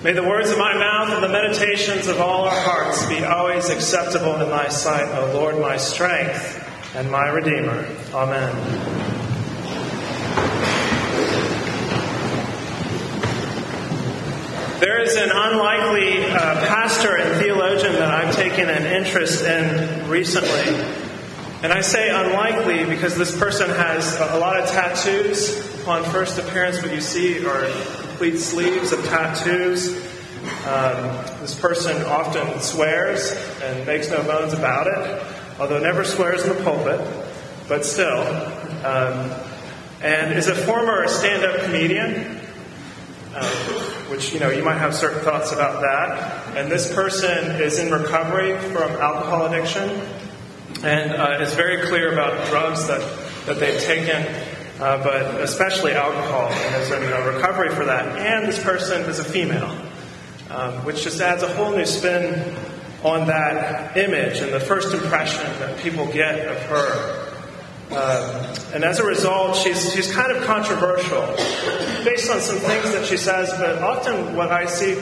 May 0.00 0.12
the 0.12 0.22
words 0.22 0.48
of 0.48 0.58
my 0.58 0.74
mouth 0.74 1.12
and 1.12 1.24
the 1.24 1.28
meditations 1.28 2.06
of 2.06 2.20
all 2.20 2.44
our 2.44 2.60
hearts 2.60 3.04
be 3.08 3.24
always 3.24 3.68
acceptable 3.68 4.40
in 4.40 4.48
thy 4.48 4.68
sight, 4.68 5.08
O 5.18 5.32
Lord, 5.34 5.58
my 5.58 5.76
strength 5.76 6.64
and 6.94 7.10
my 7.10 7.26
Redeemer. 7.26 7.84
Amen. 8.14 8.54
There 14.78 15.02
is 15.02 15.16
an 15.16 15.30
unlikely 15.32 16.26
uh, 16.26 16.66
pastor 16.68 17.16
and 17.16 17.40
theologian 17.40 17.94
that 17.94 18.08
I've 18.08 18.36
taken 18.36 18.68
an 18.68 18.84
interest 18.84 19.44
in 19.44 20.08
recently. 20.08 20.76
And 21.64 21.72
I 21.72 21.80
say 21.80 22.08
unlikely 22.08 22.84
because 22.84 23.16
this 23.16 23.36
person 23.36 23.68
has 23.68 24.14
a 24.20 24.38
lot 24.38 24.60
of 24.60 24.70
tattoos. 24.70 25.80
Upon 25.82 26.04
first 26.04 26.38
appearance, 26.38 26.80
what 26.80 26.92
you 26.92 27.00
see 27.00 27.44
are 27.44 27.66
complete 28.18 28.40
sleeves 28.40 28.90
of 28.90 29.04
tattoos. 29.04 29.94
Um, 30.66 31.04
this 31.40 31.54
person 31.54 32.02
often 32.02 32.60
swears 32.60 33.30
and 33.62 33.86
makes 33.86 34.10
no 34.10 34.20
bones 34.24 34.52
about 34.54 34.88
it, 34.88 35.24
although 35.60 35.78
never 35.78 36.02
swears 36.02 36.42
in 36.42 36.48
the 36.48 36.64
pulpit, 36.64 37.00
but 37.68 37.84
still. 37.84 38.18
Um, 38.84 39.30
and 40.02 40.36
is 40.36 40.48
a 40.48 40.54
former 40.56 41.06
stand 41.06 41.44
up 41.44 41.60
comedian, 41.62 42.40
uh, 43.36 43.48
which, 44.10 44.34
you 44.34 44.40
know, 44.40 44.50
you 44.50 44.64
might 44.64 44.78
have 44.78 44.96
certain 44.96 45.20
thoughts 45.20 45.52
about 45.52 45.80
that. 45.82 46.56
And 46.56 46.72
this 46.72 46.92
person 46.92 47.62
is 47.62 47.78
in 47.78 47.92
recovery 47.92 48.58
from 48.72 48.90
alcohol 48.96 49.46
addiction 49.46 49.90
and 50.82 51.12
uh, 51.12 51.38
is 51.40 51.54
very 51.54 51.86
clear 51.86 52.12
about 52.14 52.48
drugs 52.48 52.84
that, 52.88 53.00
that 53.46 53.60
they've 53.60 53.80
taken, 53.80 54.26
uh, 54.80 55.02
but 55.02 55.40
especially 55.40 55.92
alcohol, 55.92 56.50
in 56.50 57.12
uh, 57.12 57.32
recovery 57.34 57.70
for 57.70 57.84
that. 57.84 58.16
And 58.18 58.46
this 58.46 58.62
person 58.62 59.02
is 59.02 59.18
a 59.18 59.24
female, 59.24 59.76
um, 60.50 60.84
which 60.84 61.02
just 61.02 61.20
adds 61.20 61.42
a 61.42 61.54
whole 61.54 61.72
new 61.72 61.86
spin 61.86 62.56
on 63.02 63.26
that 63.26 63.96
image 63.96 64.38
and 64.38 64.52
the 64.52 64.60
first 64.60 64.94
impression 64.94 65.44
that 65.60 65.78
people 65.78 66.06
get 66.06 66.46
of 66.46 66.62
her. 66.64 67.24
Um, 67.90 68.74
and 68.74 68.84
as 68.84 68.98
a 68.98 69.04
result, 69.04 69.56
she's, 69.56 69.92
she's 69.94 70.12
kind 70.12 70.30
of 70.30 70.44
controversial 70.44 71.22
based 72.04 72.30
on 72.30 72.40
some 72.40 72.58
things 72.58 72.92
that 72.92 73.06
she 73.06 73.16
says, 73.16 73.50
but 73.58 73.82
often 73.82 74.36
what 74.36 74.50
I 74.52 74.66
see 74.66 74.92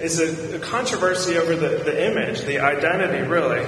is 0.00 0.18
a, 0.18 0.56
a 0.56 0.58
controversy 0.58 1.36
over 1.36 1.54
the, 1.54 1.82
the 1.84 2.10
image, 2.10 2.42
the 2.42 2.58
identity, 2.60 3.28
really. 3.28 3.64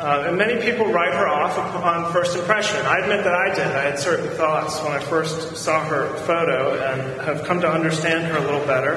Uh, 0.00 0.28
and 0.28 0.38
many 0.38 0.62
people 0.62 0.86
write 0.86 1.12
her 1.12 1.28
off 1.28 1.58
upon 1.58 2.10
first 2.10 2.34
impression. 2.34 2.76
I 2.86 3.00
admit 3.00 3.22
that 3.22 3.34
I 3.34 3.54
did. 3.54 3.66
I 3.66 3.82
had 3.82 3.98
certain 3.98 4.30
thoughts 4.30 4.80
when 4.82 4.92
I 4.92 4.98
first 4.98 5.58
saw 5.58 5.84
her 5.84 6.16
photo 6.20 6.74
and 6.82 7.20
have 7.20 7.44
come 7.44 7.60
to 7.60 7.70
understand 7.70 8.24
her 8.32 8.38
a 8.38 8.40
little 8.40 8.66
better, 8.66 8.94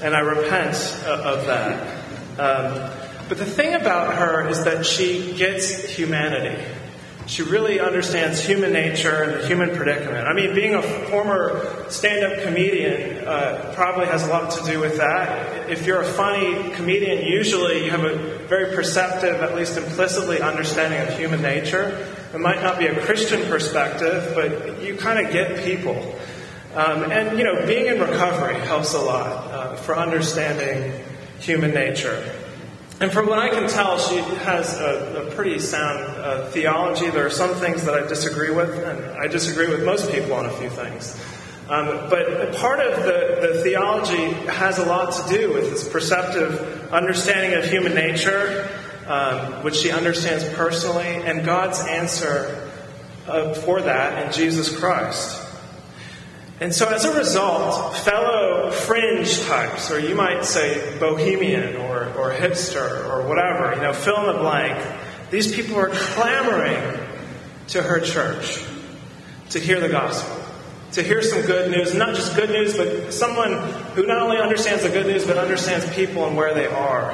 and 0.00 0.16
I 0.16 0.20
repent 0.20 0.76
of 1.04 1.44
that. 1.44 1.96
Um, 2.38 2.90
but 3.28 3.36
the 3.36 3.44
thing 3.44 3.74
about 3.74 4.14
her 4.14 4.48
is 4.48 4.64
that 4.64 4.86
she 4.86 5.36
gets 5.36 5.84
humanity. 5.84 6.64
She 7.30 7.42
really 7.42 7.78
understands 7.78 8.44
human 8.44 8.72
nature 8.72 9.22
and 9.22 9.40
the 9.40 9.46
human 9.46 9.76
predicament. 9.76 10.26
I 10.26 10.32
mean, 10.32 10.52
being 10.52 10.74
a 10.74 10.82
former 10.82 11.88
stand 11.88 12.24
up 12.24 12.42
comedian 12.42 13.24
uh, 13.24 13.70
probably 13.72 14.06
has 14.06 14.26
a 14.26 14.30
lot 14.30 14.50
to 14.50 14.64
do 14.64 14.80
with 14.80 14.96
that. 14.96 15.70
If 15.70 15.86
you're 15.86 16.00
a 16.00 16.04
funny 16.04 16.70
comedian, 16.70 17.24
usually 17.24 17.84
you 17.84 17.92
have 17.92 18.02
a 18.02 18.16
very 18.48 18.74
perceptive, 18.74 19.42
at 19.42 19.54
least 19.54 19.76
implicitly, 19.76 20.40
understanding 20.40 21.00
of 21.02 21.16
human 21.16 21.40
nature. 21.40 22.04
It 22.34 22.40
might 22.40 22.62
not 22.62 22.80
be 22.80 22.86
a 22.86 23.00
Christian 23.00 23.48
perspective, 23.48 24.32
but 24.34 24.82
you 24.82 24.96
kind 24.96 25.24
of 25.24 25.32
get 25.32 25.64
people. 25.64 26.18
Um, 26.74 27.12
and, 27.12 27.38
you 27.38 27.44
know, 27.44 27.64
being 27.64 27.86
in 27.86 28.00
recovery 28.00 28.58
helps 28.58 28.92
a 28.94 29.00
lot 29.00 29.28
uh, 29.52 29.76
for 29.76 29.96
understanding 29.96 31.00
human 31.38 31.70
nature. 31.70 32.28
And 32.98 33.12
from 33.12 33.28
what 33.28 33.38
I 33.38 33.50
can 33.50 33.68
tell, 33.68 34.00
she 34.00 34.16
has 34.16 34.74
a, 34.80 35.28
a 35.28 35.34
pretty 35.36 35.60
sound 35.60 36.09
uh, 36.20 36.50
theology. 36.50 37.10
There 37.10 37.26
are 37.26 37.30
some 37.30 37.54
things 37.54 37.84
that 37.84 37.94
I 37.94 38.06
disagree 38.06 38.50
with, 38.50 38.70
and 38.84 39.04
I 39.18 39.26
disagree 39.26 39.68
with 39.68 39.84
most 39.84 40.10
people 40.10 40.34
on 40.34 40.46
a 40.46 40.50
few 40.50 40.70
things. 40.70 41.18
Um, 41.68 41.86
but 42.10 42.54
part 42.56 42.80
of 42.80 43.04
the, 43.04 43.48
the 43.52 43.62
theology 43.62 44.32
has 44.50 44.78
a 44.78 44.84
lot 44.86 45.12
to 45.12 45.32
do 45.32 45.52
with 45.52 45.70
this 45.70 45.88
perceptive 45.88 46.92
understanding 46.92 47.54
of 47.54 47.64
human 47.64 47.94
nature, 47.94 48.68
um, 49.06 49.62
which 49.62 49.76
she 49.76 49.90
understands 49.90 50.44
personally, 50.54 51.06
and 51.06 51.44
God's 51.44 51.80
answer 51.80 52.68
uh, 53.28 53.54
for 53.54 53.82
that 53.82 54.26
in 54.26 54.32
Jesus 54.32 54.76
Christ. 54.76 55.46
And 56.60 56.74
so, 56.74 56.88
as 56.88 57.06
a 57.06 57.16
result, 57.16 57.96
fellow 57.98 58.70
fringe 58.70 59.40
types, 59.42 59.90
or 59.90 59.98
you 59.98 60.14
might 60.14 60.44
say 60.44 60.98
bohemian 60.98 61.76
or, 61.76 62.12
or 62.18 62.32
hipster 62.32 63.08
or 63.08 63.26
whatever, 63.26 63.74
you 63.76 63.80
know, 63.80 63.94
fill 63.94 64.18
in 64.18 64.26
the 64.26 64.42
blank, 64.42 64.78
these 65.30 65.52
people 65.54 65.76
are 65.76 65.90
clamoring 65.90 66.98
to 67.68 67.82
her 67.82 68.00
church 68.00 68.64
to 69.50 69.58
hear 69.58 69.80
the 69.80 69.88
gospel, 69.88 70.36
to 70.92 71.02
hear 71.02 71.22
some 71.22 71.42
good 71.42 71.70
news. 71.70 71.94
Not 71.94 72.14
just 72.14 72.36
good 72.36 72.50
news, 72.50 72.76
but 72.76 73.12
someone 73.12 73.52
who 73.94 74.06
not 74.06 74.18
only 74.18 74.38
understands 74.38 74.82
the 74.82 74.90
good 74.90 75.06
news, 75.06 75.26
but 75.26 75.38
understands 75.38 75.88
people 75.94 76.26
and 76.26 76.36
where 76.36 76.54
they 76.54 76.66
are 76.66 77.12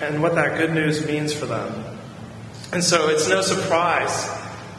and 0.00 0.22
what 0.22 0.34
that 0.34 0.58
good 0.58 0.72
news 0.72 1.06
means 1.06 1.32
for 1.32 1.46
them. 1.46 1.84
And 2.72 2.82
so, 2.82 3.08
it's 3.08 3.28
no 3.28 3.40
surprise 3.42 4.28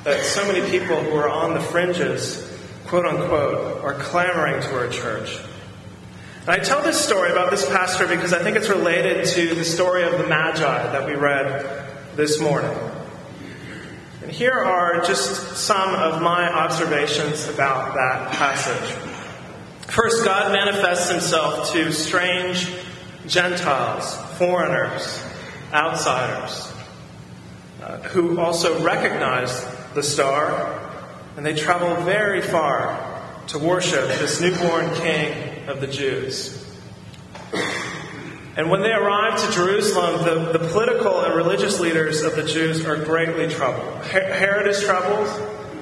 that 0.03 0.23
so 0.23 0.45
many 0.51 0.69
people 0.69 1.01
who 1.01 1.15
are 1.15 1.29
on 1.29 1.53
the 1.53 1.61
fringes 1.61 2.47
quote 2.87 3.05
unquote, 3.05 3.83
are 3.83 3.93
clamoring 3.93 4.61
to 4.61 4.75
our 4.75 4.87
church. 4.87 5.37
And 6.41 6.49
I 6.49 6.59
tell 6.59 6.81
this 6.81 6.99
story 6.99 7.31
about 7.31 7.51
this 7.51 7.67
pastor 7.67 8.07
because 8.07 8.31
I 8.31 8.41
think 8.41 8.55
it's 8.55 8.69
related 8.69 9.25
to 9.27 9.53
the 9.53 9.65
story 9.65 10.03
of 10.03 10.13
the 10.13 10.25
Magi 10.27 10.61
that 10.61 11.05
we 11.05 11.13
read 11.13 11.85
this 12.17 12.41
morning. 12.41 12.75
And 14.23 14.31
here 14.31 14.51
are 14.51 15.01
just 15.01 15.55
some 15.55 15.93
of 15.93 16.19
my 16.19 16.51
observations 16.51 17.47
about 17.47 17.93
that 17.93 18.31
passage. 18.31 18.89
First, 19.81 20.25
God 20.25 20.51
manifests 20.51 21.11
himself 21.11 21.71
to 21.73 21.91
strange 21.91 22.67
Gentiles, 23.27 24.17
foreigners, 24.39 25.23
outsiders, 25.71 26.73
uh, 27.83 27.99
who 27.99 28.39
also 28.39 28.83
recognize 28.83 29.63
the 29.93 30.01
star 30.01 30.73
and 31.35 31.45
they 31.45 31.53
travel 31.53 32.03
very 32.03 32.41
far 32.41 33.21
to 33.49 33.59
worship 33.59 34.07
this 34.07 34.41
newborn 34.41 34.91
king 34.95 35.69
of 35.69 35.81
the 35.81 35.87
Jews. 35.87 36.66
And 38.57 38.71
when 38.71 38.81
they 38.81 38.91
arrive 38.91 39.39
to 39.45 39.51
Jerusalem, 39.53 40.25
the, 40.25 40.57
the 40.57 40.67
political 40.67 41.21
and 41.21 41.35
religious 41.35 41.79
leaders 41.79 42.23
of 42.23 42.35
the 42.35 42.43
Jews 42.43 42.85
are 42.85 42.97
greatly 42.97 43.47
troubled. 43.47 44.03
Herod 44.05 44.67
is 44.67 44.83
troubled 44.83 45.27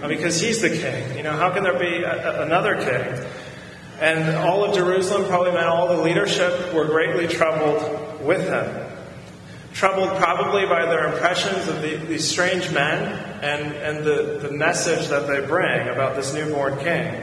uh, 0.03 0.07
because 0.09 0.39
he's 0.41 0.61
the 0.61 0.69
king. 0.69 1.17
You 1.17 1.23
know, 1.23 1.31
how 1.31 1.51
can 1.51 1.63
there 1.63 1.79
be 1.79 2.03
a, 2.03 2.43
another 2.43 2.75
king? 2.75 3.25
And 4.01 4.35
all 4.35 4.65
of 4.65 4.75
Jerusalem, 4.75 5.25
probably 5.25 5.53
meant 5.53 5.67
all 5.67 5.87
the 5.87 6.03
leadership, 6.03 6.73
were 6.73 6.85
greatly 6.85 7.27
troubled 7.27 8.21
with 8.21 8.47
him 8.47 8.85
troubled 9.75 10.07
probably 10.17 10.65
by 10.65 10.85
their 10.85 11.13
impressions 11.13 11.67
of 11.67 11.81
the, 11.81 11.97
these 11.97 12.25
strange 12.25 12.71
men 12.71 13.03
and, 13.43 13.73
and 13.75 14.05
the, 14.05 14.39
the 14.41 14.49
message 14.49 15.09
that 15.09 15.27
they 15.27 15.45
bring 15.45 15.89
about 15.89 16.15
this 16.15 16.33
newborn 16.33 16.77
king. 16.77 17.13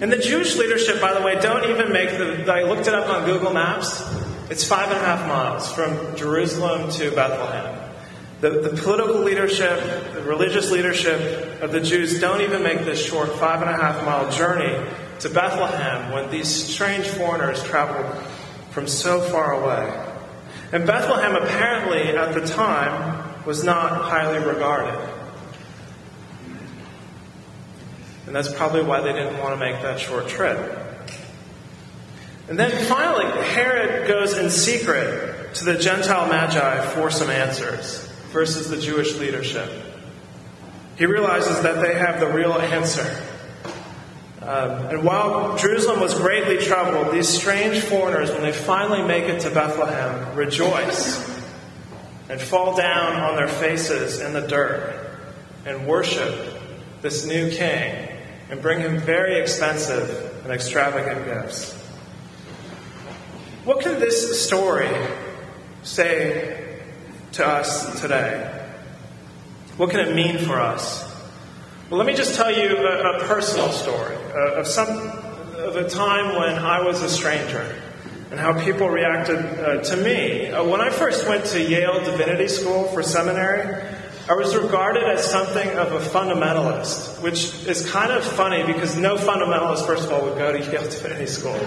And 0.00 0.10
the 0.10 0.18
Jewish 0.18 0.56
leadership, 0.56 1.00
by 1.00 1.14
the 1.14 1.22
way, 1.22 1.40
don't 1.40 1.70
even 1.70 1.92
make 1.92 2.10
the. 2.10 2.52
I 2.52 2.64
looked 2.64 2.88
it 2.88 2.94
up 2.94 3.08
on 3.08 3.24
Google 3.26 3.52
Maps. 3.52 4.02
It's 4.50 4.64
five 4.64 4.90
and 4.90 4.96
a 4.96 5.04
half 5.04 5.28
miles 5.28 5.70
from 5.70 6.16
Jerusalem 6.16 6.90
to 6.92 7.10
Bethlehem. 7.10 7.78
The, 8.40 8.50
the 8.70 8.80
political 8.80 9.20
leadership, 9.20 10.14
the 10.14 10.22
religious 10.22 10.70
leadership 10.70 11.60
of 11.60 11.70
the 11.70 11.80
Jews 11.80 12.18
don't 12.18 12.40
even 12.40 12.62
make 12.62 12.78
this 12.86 13.04
short 13.04 13.30
five 13.32 13.60
and 13.60 13.68
a 13.68 13.76
half 13.76 14.02
mile 14.06 14.30
journey 14.32 14.90
to 15.20 15.28
Bethlehem 15.28 16.12
when 16.12 16.30
these 16.30 16.48
strange 16.48 17.06
foreigners 17.06 17.62
traveled 17.64 18.22
from 18.70 18.86
so 18.86 19.20
far 19.20 19.52
away. 19.52 20.14
And 20.72 20.86
Bethlehem 20.86 21.36
apparently 21.36 22.16
at 22.16 22.32
the 22.32 22.46
time 22.46 23.44
was 23.44 23.64
not 23.64 24.00
highly 24.00 24.38
regarded. 24.38 24.98
And 28.26 28.34
that's 28.34 28.52
probably 28.52 28.82
why 28.82 29.00
they 29.00 29.12
didn't 29.12 29.38
want 29.38 29.54
to 29.54 29.56
make 29.58 29.82
that 29.82 30.00
short 30.00 30.28
trip. 30.28 30.87
And 32.48 32.58
then 32.58 32.70
finally, 32.86 33.26
Herod 33.48 34.08
goes 34.08 34.36
in 34.38 34.48
secret 34.48 35.54
to 35.54 35.64
the 35.64 35.76
Gentile 35.76 36.28
Magi 36.28 36.80
for 36.94 37.10
some 37.10 37.28
answers 37.28 38.06
versus 38.30 38.70
the 38.70 38.78
Jewish 38.78 39.18
leadership. 39.18 39.70
He 40.96 41.04
realizes 41.04 41.60
that 41.62 41.82
they 41.82 41.94
have 41.94 42.20
the 42.20 42.26
real 42.26 42.54
answer. 42.54 43.22
Um, 44.40 44.86
and 44.86 45.04
while 45.04 45.58
Jerusalem 45.58 46.00
was 46.00 46.14
greatly 46.14 46.56
troubled, 46.56 47.12
these 47.12 47.28
strange 47.28 47.80
foreigners, 47.80 48.30
when 48.30 48.40
they 48.40 48.52
finally 48.52 49.02
make 49.02 49.24
it 49.24 49.40
to 49.40 49.50
Bethlehem, 49.50 50.34
rejoice 50.34 51.18
and 52.30 52.40
fall 52.40 52.76
down 52.76 53.16
on 53.16 53.36
their 53.36 53.48
faces 53.48 54.20
in 54.20 54.32
the 54.32 54.40
dirt 54.40 55.18
and 55.66 55.86
worship 55.86 56.34
this 57.02 57.26
new 57.26 57.50
king 57.50 58.08
and 58.50 58.62
bring 58.62 58.80
him 58.80 58.98
very 58.98 59.38
expensive 59.38 60.44
and 60.44 60.52
extravagant 60.52 61.26
gifts. 61.26 61.74
What 63.68 63.80
can 63.80 64.00
this 64.00 64.42
story 64.42 64.88
say 65.82 66.80
to 67.32 67.46
us 67.46 68.00
today? 68.00 68.66
What 69.76 69.90
can 69.90 70.00
it 70.00 70.14
mean 70.14 70.38
for 70.38 70.58
us? 70.58 71.04
Well, 71.90 71.98
let 71.98 72.06
me 72.06 72.14
just 72.14 72.34
tell 72.34 72.50
you 72.50 72.78
a, 72.78 73.18
a 73.18 73.24
personal 73.26 73.68
story 73.68 74.16
uh, 74.16 74.60
of 74.60 74.66
some 74.66 74.88
of 74.88 75.76
a 75.76 75.86
time 75.86 76.36
when 76.36 76.54
I 76.54 76.80
was 76.80 77.02
a 77.02 77.10
stranger 77.10 77.78
and 78.30 78.40
how 78.40 78.58
people 78.58 78.88
reacted 78.88 79.36
uh, 79.36 79.82
to 79.82 79.96
me. 79.98 80.46
Uh, 80.46 80.64
when 80.64 80.80
I 80.80 80.88
first 80.88 81.28
went 81.28 81.44
to 81.48 81.60
Yale 81.60 82.02
Divinity 82.02 82.48
School 82.48 82.84
for 82.84 83.02
seminary, 83.02 83.84
I 84.30 84.32
was 84.32 84.56
regarded 84.56 85.04
as 85.04 85.30
something 85.30 85.68
of 85.76 85.92
a 85.92 86.00
fundamentalist, 86.00 87.20
which 87.22 87.66
is 87.66 87.90
kind 87.90 88.12
of 88.12 88.24
funny 88.24 88.62
because 88.62 88.96
no 88.96 89.16
fundamentalist, 89.16 89.84
first 89.84 90.04
of 90.04 90.12
all, 90.12 90.24
would 90.24 90.38
go 90.38 90.52
to 90.52 90.58
Yale 90.58 90.84
Divinity 90.90 91.26
School. 91.26 91.60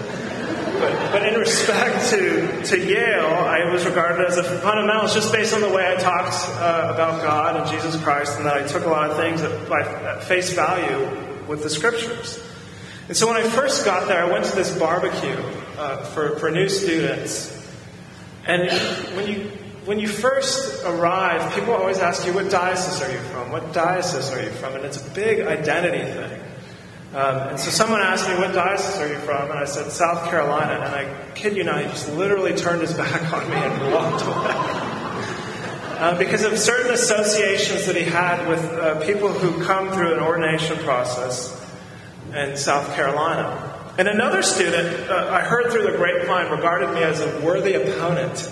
But, 0.80 1.12
but 1.12 1.26
in 1.26 1.38
respect 1.38 2.10
to, 2.10 2.62
to 2.64 2.78
Yale, 2.78 3.26
I 3.26 3.70
was 3.70 3.84
regarded 3.84 4.26
as 4.26 4.38
a 4.38 4.42
fundamentalist 4.42 5.14
just 5.14 5.32
based 5.32 5.54
on 5.54 5.60
the 5.60 5.68
way 5.68 5.86
I 5.86 5.96
talked 5.96 6.34
uh, 6.60 6.92
about 6.94 7.22
God 7.22 7.56
and 7.56 7.70
Jesus 7.70 8.00
Christ, 8.02 8.36
and 8.36 8.46
that 8.46 8.56
I 8.56 8.66
took 8.66 8.84
a 8.84 8.88
lot 8.88 9.10
of 9.10 9.16
things 9.16 9.42
at, 9.42 9.52
at 9.70 10.24
face 10.24 10.52
value 10.52 11.46
with 11.46 11.62
the 11.62 11.70
scriptures. 11.70 12.42
And 13.08 13.16
so 13.16 13.26
when 13.26 13.36
I 13.36 13.42
first 13.42 13.84
got 13.84 14.08
there, 14.08 14.24
I 14.24 14.30
went 14.30 14.44
to 14.46 14.56
this 14.56 14.76
barbecue 14.78 15.36
uh, 15.76 16.04
for, 16.04 16.38
for 16.38 16.50
new 16.50 16.68
students. 16.68 17.50
And 18.46 18.70
when 19.16 19.28
you 19.28 19.50
when 19.84 19.98
you 19.98 20.06
first 20.06 20.84
arrive, 20.84 21.54
people 21.54 21.74
always 21.74 21.98
ask 21.98 22.24
you, 22.24 22.32
what 22.32 22.50
diocese 22.50 23.02
are 23.02 23.12
you 23.12 23.18
from? 23.18 23.50
What 23.50 23.72
diocese 23.72 24.30
are 24.30 24.40
you 24.40 24.50
from? 24.50 24.76
And 24.76 24.84
it's 24.84 25.04
a 25.04 25.10
big 25.10 25.40
identity 25.40 26.04
thing. 26.04 26.40
Um, 27.14 27.48
and 27.48 27.60
so 27.60 27.70
someone 27.70 28.00
asked 28.00 28.28
me, 28.28 28.36
what 28.36 28.52
diocese 28.52 28.98
are 29.00 29.08
you 29.08 29.18
from? 29.18 29.50
And 29.50 29.58
I 29.58 29.64
said, 29.64 29.92
South 29.92 30.30
Carolina. 30.30 30.74
And 30.84 30.94
I 30.94 31.32
kid 31.34 31.56
you 31.56 31.64
not, 31.64 31.82
he 31.82 31.86
just 31.88 32.08
literally 32.12 32.54
turned 32.54 32.80
his 32.80 32.94
back 32.94 33.32
on 33.32 33.48
me 33.50 33.56
and 33.56 33.92
walked 33.92 34.24
away. 34.24 34.78
Uh, 35.98 36.18
because 36.18 36.42
of 36.42 36.58
certain 36.58 36.92
associations 36.92 37.86
that 37.86 37.96
he 37.96 38.02
had 38.02 38.48
with 38.48 38.64
uh, 38.64 39.04
people 39.04 39.28
who 39.28 39.62
come 39.64 39.92
through 39.92 40.14
an 40.14 40.20
ordination 40.20 40.76
process 40.78 41.54
in 42.34 42.56
South 42.56 42.94
Carolina. 42.94 43.92
And 43.98 44.08
another 44.08 44.42
student, 44.42 45.08
uh, 45.08 45.28
I 45.30 45.42
heard 45.42 45.70
through 45.70 45.82
the 45.82 45.96
grapevine, 45.96 46.50
regarded 46.50 46.94
me 46.94 47.02
as 47.02 47.20
a 47.20 47.40
worthy 47.40 47.74
opponent 47.74 48.50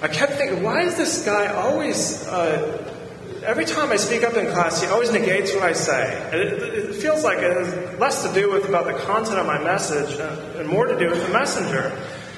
I 0.00 0.06
kept 0.06 0.34
thinking, 0.34 0.62
why 0.62 0.82
is 0.82 0.96
this 0.96 1.24
guy 1.24 1.48
always, 1.48 2.24
uh, 2.28 2.94
every 3.42 3.64
time 3.64 3.90
I 3.90 3.96
speak 3.96 4.22
up 4.22 4.34
in 4.34 4.46
class, 4.52 4.82
he 4.82 4.88
always 4.88 5.12
negates 5.12 5.54
what 5.54 5.62
I 5.62 5.72
say. 5.72 6.30
It, 6.32 6.62
it, 6.62 6.94
feels 6.94 7.24
like 7.24 7.38
it 7.38 7.56
has 7.56 7.98
less 7.98 8.26
to 8.26 8.34
do 8.34 8.50
with 8.50 8.68
about 8.68 8.86
the 8.86 8.94
content 8.94 9.38
of 9.38 9.46
my 9.46 9.58
message 9.58 10.18
and, 10.18 10.56
and 10.56 10.68
more 10.68 10.86
to 10.86 10.98
do 10.98 11.10
with 11.10 11.26
the 11.26 11.32
messenger. 11.32 11.96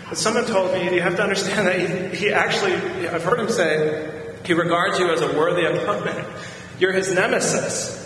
But 0.08 0.18
someone 0.18 0.44
told 0.44 0.72
me, 0.72 0.94
you 0.94 1.00
have 1.00 1.16
to 1.16 1.22
understand 1.22 1.66
that 1.66 1.78
he, 1.78 2.16
he 2.16 2.32
actually, 2.32 2.74
I've 3.08 3.24
heard 3.24 3.40
him 3.40 3.48
say, 3.48 4.36
he 4.44 4.54
regards 4.54 4.98
you 4.98 5.10
as 5.10 5.20
a 5.20 5.36
worthy 5.36 5.64
opponent. 5.64 6.26
You're 6.78 6.92
his 6.92 7.12
nemesis. 7.12 7.96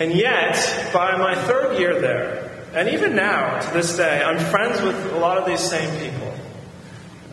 And 0.00 0.12
yet, 0.12 0.90
by 0.92 1.16
my 1.16 1.34
third 1.34 1.78
year 1.78 2.00
there, 2.00 2.48
and 2.72 2.88
even 2.90 3.16
now, 3.16 3.60
to 3.60 3.72
this 3.72 3.96
day, 3.96 4.22
I'm 4.22 4.38
friends 4.38 4.80
with 4.82 5.12
a 5.12 5.18
lot 5.18 5.38
of 5.38 5.46
these 5.46 5.60
same 5.60 5.90
people. 6.00 6.34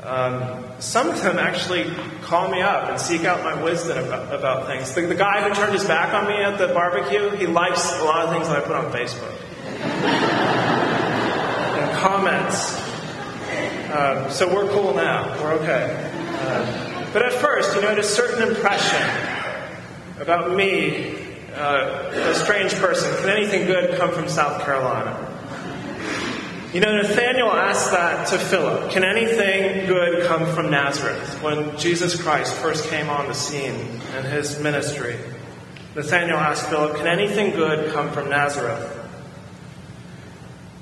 Um, 0.06 0.64
some 0.78 1.10
of 1.10 1.20
them 1.24 1.40
actually 1.40 1.92
call 2.22 2.52
me 2.52 2.62
up 2.62 2.90
and 2.90 3.00
seek 3.02 3.24
out 3.26 3.44
my 3.44 3.60
wisdom 3.64 4.06
about, 4.06 4.36
about 4.36 4.68
things. 4.68 4.94
The, 4.94 5.02
the, 5.02 5.16
guy 5.16 5.42
who 5.42 5.56
turned 5.56 5.74
his 5.74 5.84
back 5.84 6.14
on 6.14 6.28
me 6.28 6.36
at 6.44 6.60
the 6.60 6.68
barbecue, 6.68 7.32
he 7.32 7.48
likes 7.48 7.92
a 8.00 8.04
lot 8.04 8.26
of 8.26 8.32
things 8.32 8.48
that 8.48 8.58
I 8.58 8.62
put 8.62 8.76
on 8.76 8.92
Facebook. 8.92 9.34
and 11.76 11.98
comments. 11.98 12.78
Um, 13.92 14.30
so 14.30 14.54
we're 14.54 14.70
cool 14.72 14.94
now. 14.94 15.42
We're 15.42 15.54
okay. 15.54 16.12
Uh, 16.40 17.12
but 17.12 17.24
at 17.24 17.34
first, 17.34 17.76
you 17.76 17.82
know, 17.82 17.90
had 17.90 17.98
a 17.98 18.04
certain 18.04 18.48
impression 18.48 19.02
about 20.20 20.56
me, 20.56 21.18
uh, 21.56 22.12
a 22.14 22.36
strange 22.36 22.74
person. 22.76 23.16
Can 23.22 23.30
anything 23.30 23.66
good 23.66 23.98
come 23.98 24.12
from 24.12 24.30
South 24.30 24.64
Carolina? 24.64 25.35
You 26.76 26.82
know, 26.82 26.94
Nathaniel 26.94 27.54
asked 27.54 27.92
that 27.92 28.28
to 28.28 28.38
Philip 28.38 28.92
Can 28.92 29.06
anything 29.06 29.88
good 29.88 30.28
come 30.28 30.46
from 30.54 30.70
Nazareth? 30.70 31.42
When 31.42 31.78
Jesus 31.78 32.22
Christ 32.22 32.54
first 32.54 32.90
came 32.90 33.10
on 33.10 33.30
the 33.30 33.34
scene 33.34 34.02
in 34.18 34.26
his 34.26 34.60
ministry, 34.60 35.16
Nathaniel 35.96 36.38
asked 36.38 36.68
Philip, 36.68 36.98
Can 36.98 37.08
anything 37.08 37.52
good 37.52 37.94
come 37.94 38.12
from 38.12 38.30
Nazareth? 38.30 38.94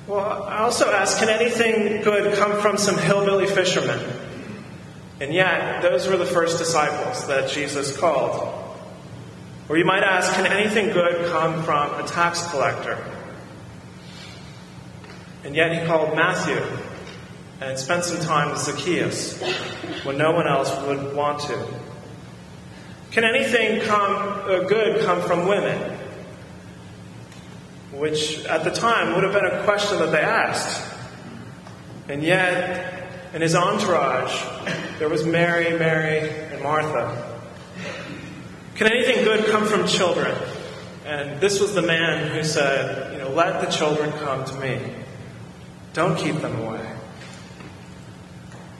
Well, 0.08 0.46
I 0.46 0.64
also 0.64 0.90
asked, 0.90 1.20
Can 1.20 1.30
anything 1.30 2.02
good 2.02 2.40
come 2.40 2.60
from 2.60 2.80
some 2.80 2.98
hillbilly 2.98 3.46
fishermen? 3.46 4.00
And 5.22 5.32
yet, 5.32 5.84
those 5.84 6.08
were 6.08 6.18
the 6.18 6.26
first 6.26 6.58
disciples 6.58 7.28
that 7.28 7.52
Jesus 7.52 7.96
called. 7.96 8.52
Or 9.70 9.78
you 9.78 9.86
might 9.86 10.02
ask, 10.02 10.34
Can 10.34 10.48
anything 10.48 10.88
good 10.88 11.30
come 11.30 11.62
from 11.62 12.04
a 12.04 12.08
tax 12.08 12.50
collector? 12.50 12.98
And 15.44 15.56
yet 15.56 15.78
he 15.78 15.86
called 15.86 16.16
Matthew 16.16 16.62
and 17.60 17.78
spent 17.78 18.06
some 18.06 18.20
time 18.22 18.52
with 18.52 18.60
Zacchaeus 18.60 19.42
when 20.04 20.18
no 20.18 20.32
one 20.32 20.48
else 20.48 20.76
would 20.88 21.16
want 21.16 21.40
to. 21.42 21.68
Can 23.12 23.24
anything 23.24 23.82
come 23.82 24.16
uh, 24.16 24.60
good 24.68 25.06
come 25.06 25.22
from 25.22 25.48
women? 25.48 26.00
Which 27.92 28.44
at 28.46 28.64
the 28.64 28.72
time 28.72 29.14
would 29.14 29.24
have 29.24 29.34
been 29.34 29.46
a 29.46 29.64
question 29.64 30.00
that 30.00 30.12
they 30.12 30.22
asked. 30.22 30.92
And 32.10 32.24
yet, 32.24 33.32
in 33.34 33.42
his 33.42 33.56
entourage, 33.56 34.34
there 35.00 35.10
was 35.10 35.26
Mary, 35.26 35.78
Mary, 35.78 36.30
and 36.52 36.62
Martha. 36.64 37.40
Can 38.76 38.92
anything 38.92 39.24
good 39.24 39.46
come 39.46 39.66
from 39.66 39.88
children? 39.88 40.36
And 41.06 41.40
this 41.40 41.60
was 41.60 41.76
the 41.76 41.82
man 41.82 42.34
who 42.34 42.44
said, 42.44 43.14
you 43.14 43.20
know, 43.20 43.30
let 43.30 43.62
the 43.62 43.68
children 43.68 44.12
come 44.14 44.44
to 44.46 44.56
me. 44.56 44.80
Don't 45.94 46.18
keep 46.18 46.36
them 46.38 46.60
away. 46.60 46.94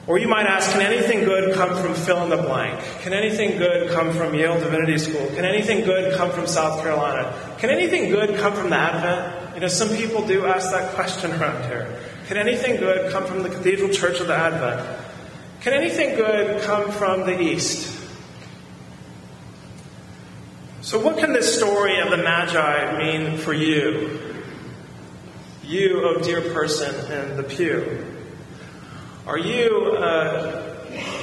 Or 0.06 0.18
you 0.18 0.28
might 0.28 0.46
ask, 0.46 0.70
can 0.72 0.82
anything 0.82 1.24
good 1.24 1.54
come 1.54 1.74
from 1.80 1.94
fill 1.94 2.22
in 2.24 2.30
the 2.30 2.36
blank? 2.36 2.78
Can 3.00 3.14
anything 3.14 3.56
good 3.56 3.90
come 3.90 4.12
from 4.12 4.34
Yale 4.34 4.60
Divinity 4.60 4.98
School? 4.98 5.26
Can 5.28 5.46
anything 5.46 5.84
good 5.84 6.14
come 6.16 6.30
from 6.30 6.46
South 6.46 6.82
Carolina? 6.82 7.32
Can 7.58 7.70
anything 7.70 8.10
good 8.10 8.38
come 8.38 8.52
from 8.52 8.68
the 8.68 8.76
Advent? 8.76 9.54
You 9.54 9.60
know, 9.60 9.68
some 9.68 9.88
people 9.88 10.26
do 10.26 10.44
ask 10.44 10.72
that 10.72 10.94
question 10.94 11.32
around 11.32 11.64
here. 11.64 11.98
Can 12.26 12.36
anything 12.36 12.76
good 12.76 13.12
come 13.12 13.24
from 13.24 13.42
the 13.42 13.48
Cathedral 13.48 13.88
Church 13.90 14.20
of 14.20 14.26
the 14.26 14.34
Advent? 14.34 15.00
Can 15.62 15.72
anything 15.72 16.16
good 16.16 16.60
come 16.62 16.90
from 16.90 17.20
the 17.20 17.40
East? 17.40 17.90
So, 20.82 21.00
what 21.00 21.16
can 21.16 21.32
this 21.32 21.56
story 21.56 21.98
of 22.00 22.10
the 22.10 22.18
Magi 22.18 22.98
mean 22.98 23.38
for 23.38 23.54
you? 23.54 24.20
You, 25.66 26.02
oh 26.04 26.20
dear 26.20 26.42
person 26.52 26.94
in 27.10 27.38
the 27.38 27.42
pew. 27.42 28.04
Are 29.26 29.38
you 29.38 29.96
uh, 29.96 30.76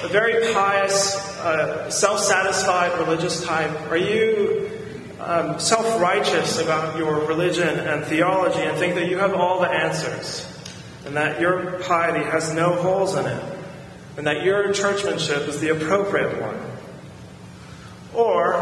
a 0.04 0.08
very 0.08 0.52
pious, 0.52 1.16
uh, 1.38 1.92
self 1.92 2.20
satisfied 2.20 2.98
religious 2.98 3.46
type? 3.46 3.70
Are 3.92 3.98
you 3.98 4.72
um, 5.20 5.60
self 5.60 6.02
righteous 6.02 6.60
about 6.60 6.98
your 6.98 7.24
religion 7.28 7.68
and 7.68 8.04
theology 8.04 8.62
and 8.62 8.76
think 8.80 8.96
that 8.96 9.10
you 9.10 9.20
have 9.20 9.36
all 9.36 9.60
the 9.62 9.70
answers 9.70 10.48
and 11.06 11.16
that 11.18 11.40
your 11.40 11.80
piety 11.84 12.26
has 12.26 12.52
no 12.52 12.74
holes 12.82 13.16
in 13.16 13.28
it 13.28 13.44
and 14.18 14.26
that 14.26 14.44
your 14.44 14.74
churchmanship 14.74 15.48
is 15.48 15.60
the 15.60 15.70
appropriate 15.70 16.42
one? 16.42 16.60
Or 18.16 18.56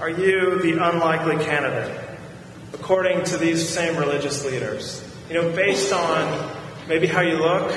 are 0.00 0.10
you 0.10 0.58
the 0.60 0.72
unlikely 0.72 1.44
candidate? 1.44 2.01
According 2.74 3.24
to 3.24 3.36
these 3.36 3.68
same 3.68 3.96
religious 3.96 4.44
leaders. 4.44 5.04
You 5.28 5.34
know, 5.34 5.52
based 5.52 5.92
on 5.92 6.56
maybe 6.88 7.06
how 7.06 7.20
you 7.20 7.36
look, 7.36 7.72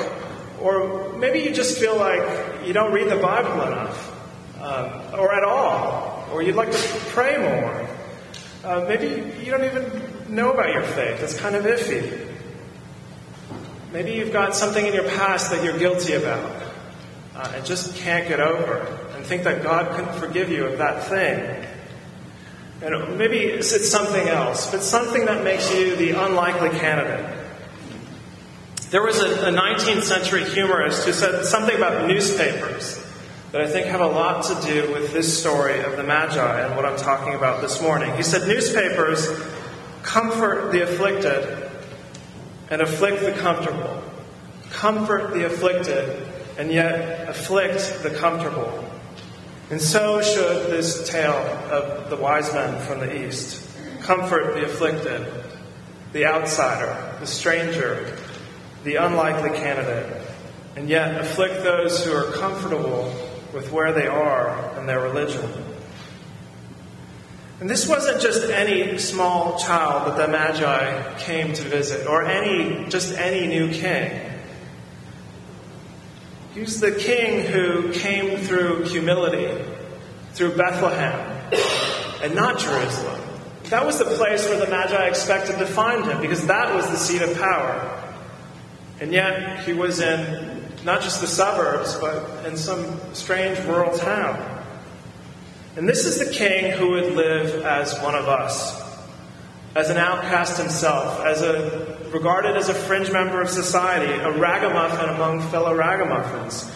or 0.62 1.14
maybe 1.18 1.40
you 1.40 1.52
just 1.54 1.78
feel 1.78 1.98
like 1.98 2.66
you 2.66 2.74
don't 2.74 2.92
read 2.92 3.10
the 3.10 3.18
Bible 3.18 3.62
enough, 3.68 4.62
um, 4.62 5.20
or 5.20 5.34
at 5.34 5.44
all, 5.44 6.28
or 6.32 6.42
you'd 6.42 6.56
like 6.56 6.72
to 6.72 6.78
pray 7.10 7.38
more. 7.38 7.88
Uh, 8.64 8.86
maybe 8.88 9.08
you 9.44 9.52
don't 9.52 9.64
even 9.64 10.36
know 10.36 10.52
about 10.52 10.74
your 10.74 10.84
faith, 10.84 11.22
it's 11.22 11.38
kind 11.40 11.56
of 11.56 11.66
iffy. 11.66 12.34
Maybe 13.94 14.14
you've 14.14 14.34
got 14.34 14.56
something 14.56 14.86
in 14.86 14.94
your 14.94 15.08
past 15.08 15.52
that 15.52 15.64
you're 15.64 15.78
guilty 15.78 16.14
about 16.14 16.64
uh, 17.36 17.52
and 17.56 17.66
just 17.66 17.96
can't 17.98 18.28
get 18.28 18.40
over, 18.40 18.80
and 19.14 19.26
think 19.26 19.44
that 19.44 19.62
God 19.62 19.96
couldn't 19.96 20.16
forgive 20.16 20.50
you 20.50 20.66
of 20.66 20.78
that 20.80 21.04
thing. 21.04 21.66
And 22.86 23.18
maybe 23.18 23.38
it's 23.40 23.90
something 23.90 24.28
else, 24.28 24.70
but 24.70 24.84
something 24.84 25.26
that 25.26 25.44
makes 25.44 25.74
you 25.74 25.96
the 25.96 26.12
unlikely 26.12 26.70
candidate. 26.78 27.36
There 28.92 29.02
was 29.02 29.20
a, 29.20 29.48
a 29.48 29.52
19th 29.52 30.04
century 30.04 30.44
humorist 30.44 31.04
who 31.04 31.12
said 31.12 31.46
something 31.46 31.76
about 31.76 32.08
newspapers 32.08 33.04
that 33.52 33.62
I 33.62 33.68
think 33.68 33.88
have 33.88 34.02
a 34.02 34.08
lot 34.08 34.44
to 34.44 34.72
do 34.72 34.94
with 34.94 35.14
this 35.14 35.36
story 35.36 35.82
of 35.82 35.98
the 35.98 36.04
Magi 36.04 36.62
and 36.62 36.76
what 36.76 36.86
I'm 36.86 36.96
talking 36.96 37.34
about 37.34 37.62
this 37.62 37.82
morning. 37.82 38.16
He 38.18 38.22
said, 38.22 38.48
Newspapers 38.48 39.32
comfort 40.04 40.72
the 40.72 40.84
afflicted 40.84 41.72
and 42.70 42.84
afflict 42.84 43.22
the 43.22 43.32
comfortable. 43.32 44.04
comfort 44.70 45.34
the 45.34 45.48
afflicted, 45.48 46.28
and 46.60 46.72
yet 46.72 47.28
afflict 47.28 48.04
the 48.04 48.12
comfortable. 48.12 48.86
And 49.72 49.82
so 49.82 50.22
should 50.22 50.68
this 50.70 51.10
tale 51.10 51.34
of 51.72 52.10
the 52.12 52.16
wise 52.16 52.54
men 52.54 52.80
from 52.82 53.00
the 53.00 53.26
East 53.26 53.68
comfort 54.02 54.54
the 54.54 54.66
afflicted, 54.66 55.28
the 56.14 56.28
outsider, 56.28 57.18
the 57.20 57.26
stranger, 57.26 58.16
the 58.84 58.98
unlikely 58.98 59.58
candidate, 59.58 60.22
and 60.76 60.88
yet 60.88 61.20
afflict 61.20 61.64
those 61.64 62.06
who 62.06 62.14
are 62.14 62.32
comfortable 62.34 63.12
with 63.54 63.72
where 63.72 63.92
they 63.92 64.06
are 64.06 64.78
and 64.78 64.88
their 64.88 65.00
religion. 65.00 65.50
And 67.60 67.70
this 67.70 67.88
wasn't 67.88 68.22
just 68.22 68.50
any 68.50 68.98
small 69.00 69.58
child 69.58 70.10
that 70.10 70.18
the 70.18 70.28
Magi 70.28 71.18
came 71.20 71.54
to 71.54 71.64
visit, 71.64 72.06
or 72.06 72.24
any 72.24 72.88
just 72.90 73.18
any 73.18 73.48
new 73.48 73.72
king. 73.72 74.25
He 76.56 76.62
was 76.62 76.80
the 76.80 76.94
king 76.94 77.46
who 77.46 77.92
came 77.92 78.38
through 78.38 78.86
humility, 78.86 79.62
through 80.32 80.56
Bethlehem, 80.56 81.52
and 82.24 82.34
not 82.34 82.60
Jerusalem. 82.60 83.22
That 83.66 83.86
was 83.86 84.00
the 84.00 84.06
place 84.06 84.48
where 84.48 84.58
the 84.58 84.72
Magi 84.72 85.06
expected 85.06 85.58
to 85.58 85.66
find 85.66 86.06
him, 86.06 86.22
because 86.22 86.48
that 86.48 86.74
was 86.74 86.90
the 86.90 86.96
seat 86.96 87.22
of 87.22 87.38
power. 87.38 88.02
And 89.02 89.12
yet, 89.12 89.66
he 89.66 89.74
was 89.74 90.00
in 90.00 90.64
not 90.86 91.02
just 91.02 91.20
the 91.20 91.28
suburbs, 91.28 91.96
but 91.96 92.46
in 92.46 92.56
some 92.56 93.02
strange 93.14 93.60
rural 93.66 93.98
town. 93.98 94.64
And 95.76 95.90
this 95.90 96.06
is 96.06 96.26
the 96.26 96.34
king 96.34 96.72
who 96.72 96.92
would 96.92 97.16
live 97.16 97.66
as 97.66 98.00
one 98.00 98.16
of 98.16 98.30
us, 98.30 98.82
as 99.76 99.90
an 99.90 99.98
outcast 99.98 100.58
himself, 100.58 101.20
as 101.26 101.42
a 101.42 101.95
regarded 102.16 102.56
as 102.56 102.70
a 102.70 102.74
fringe 102.74 103.12
member 103.12 103.42
of 103.42 103.50
society, 103.50 104.10
a 104.14 104.32
ragamuffin 104.32 105.10
among 105.10 105.42
fellow 105.50 105.76
ragamuffins. 105.76 106.72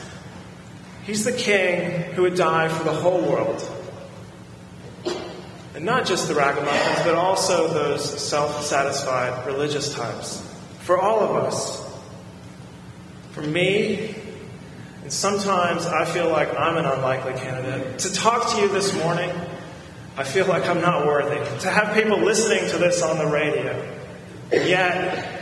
He's 1.05 1.23
the 1.23 1.31
king 1.31 2.11
who 2.11 2.23
would 2.23 2.35
die 2.35 2.67
for 2.67 2.83
the 2.83 2.91
whole 2.91 3.21
world. 3.21 3.63
And 5.75 5.85
not 5.85 6.05
just 6.05 6.27
the 6.27 6.35
ragamuffins, 6.35 7.05
but 7.05 7.15
also 7.15 7.69
those 7.69 8.03
self 8.21 8.65
satisfied 8.65 9.47
religious 9.47 9.93
types. 9.93 10.45
For 10.81 10.99
all 10.99 11.21
of 11.21 11.45
us. 11.45 11.87
For 13.31 13.41
me, 13.41 14.13
and 15.03 15.13
sometimes 15.13 15.85
I 15.85 16.03
feel 16.03 16.29
like 16.29 16.53
I'm 16.59 16.75
an 16.75 16.83
unlikely 16.83 17.39
candidate. 17.39 17.99
To 17.99 18.13
talk 18.13 18.51
to 18.55 18.61
you 18.61 18.67
this 18.67 18.93
morning, 18.93 19.31
I 20.17 20.25
feel 20.25 20.47
like 20.47 20.67
I'm 20.67 20.81
not 20.81 21.07
worthy. 21.07 21.37
To 21.61 21.69
have 21.69 21.95
people 21.95 22.19
listening 22.19 22.69
to 22.71 22.77
this 22.77 23.01
on 23.01 23.17
the 23.17 23.27
radio. 23.27 23.98
Yet, 24.51 25.41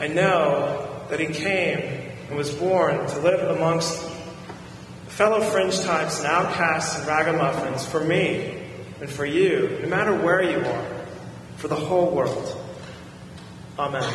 I 0.00 0.08
know 0.08 1.04
that 1.10 1.20
He 1.20 1.26
came 1.26 2.10
and 2.28 2.36
was 2.36 2.50
born 2.54 3.06
to 3.06 3.20
live 3.20 3.56
amongst 3.56 4.02
fellow 5.08 5.40
fringe 5.40 5.80
types 5.80 6.18
and 6.18 6.28
outcasts 6.28 6.98
and 6.98 7.08
ragamuffins 7.08 7.84
for 7.84 8.00
me 8.00 8.62
and 9.00 9.10
for 9.10 9.26
you, 9.26 9.78
no 9.82 9.88
matter 9.88 10.14
where 10.14 10.42
you 10.42 10.64
are, 10.64 10.86
for 11.56 11.68
the 11.68 11.74
whole 11.74 12.10
world. 12.10 12.56
Amen. 13.78 14.08